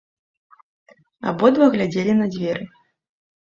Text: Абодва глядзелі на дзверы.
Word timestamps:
Абодва 1.33 1.67
глядзелі 1.77 2.17
на 2.23 2.29
дзверы. 2.33 2.63